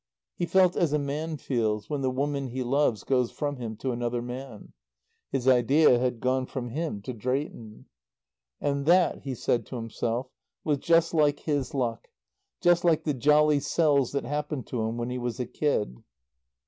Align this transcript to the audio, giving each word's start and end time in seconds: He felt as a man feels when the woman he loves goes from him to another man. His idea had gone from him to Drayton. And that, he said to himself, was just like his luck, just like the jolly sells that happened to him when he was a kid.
He 0.35 0.47
felt 0.47 0.75
as 0.75 0.93
a 0.93 0.97
man 0.97 1.37
feels 1.37 1.87
when 1.87 2.01
the 2.01 2.09
woman 2.09 2.47
he 2.47 2.63
loves 2.63 3.03
goes 3.03 3.29
from 3.29 3.57
him 3.57 3.75
to 3.75 3.91
another 3.91 4.19
man. 4.23 4.73
His 5.31 5.47
idea 5.47 5.99
had 5.99 6.19
gone 6.19 6.47
from 6.47 6.69
him 6.69 7.03
to 7.03 7.13
Drayton. 7.13 7.85
And 8.59 8.87
that, 8.87 9.19
he 9.19 9.35
said 9.35 9.63
to 9.67 9.75
himself, 9.75 10.27
was 10.63 10.79
just 10.79 11.13
like 11.13 11.41
his 11.41 11.75
luck, 11.75 12.07
just 12.61 12.83
like 12.83 13.03
the 13.03 13.13
jolly 13.13 13.59
sells 13.59 14.11
that 14.13 14.25
happened 14.25 14.65
to 14.69 14.81
him 14.81 14.97
when 14.97 15.11
he 15.11 15.19
was 15.19 15.39
a 15.39 15.45
kid. 15.45 15.99